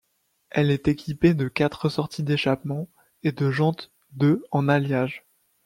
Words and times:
Elle 0.49 0.71
est 0.71 0.87
équipée 0.87 1.35
de 1.35 1.47
quatre 1.47 1.87
sorties 1.89 2.23
d’échappement 2.23 2.89
et 3.21 3.31
de 3.31 3.51
jantes 3.51 3.91
de 4.13 4.43
en 4.49 4.67
alliage. 4.67 5.27